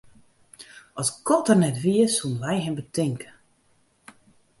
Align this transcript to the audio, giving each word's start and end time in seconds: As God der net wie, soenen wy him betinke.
As 1.01 1.09
God 1.27 1.43
der 1.47 1.59
net 1.63 1.77
wie, 1.83 2.03
soenen 2.15 2.41
wy 2.43 2.55
him 2.61 2.75
betinke. 2.79 3.29